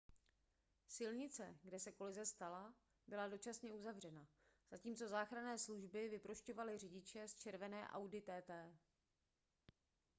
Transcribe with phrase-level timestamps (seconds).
[0.87, 2.73] silnice kde se kolize stala
[3.07, 4.27] byla dočasně uzavřena
[4.71, 8.51] zatímco záchranné služby vyprošťovaly řidiče z červené audi tt